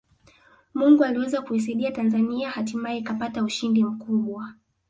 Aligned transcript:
Mungu 0.73 1.03
aliweza 1.03 1.41
kuisaidia 1.41 1.91
Tanzania 1.91 2.49
hatimaye 2.49 2.97
ikapata 2.99 3.43
ushindi 3.43 3.83
mkubwa 3.83 4.53